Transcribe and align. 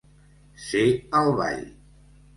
Ser 0.69 0.81
al 1.19 1.23
ball. 1.41 1.63